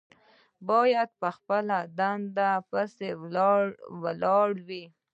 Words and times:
باید 0.69 1.09
په 1.21 1.29
خپله 1.37 1.77
دنده 1.97 2.51
پسې 2.69 3.09
ولاړ 4.03 4.49
وي. 4.67 4.83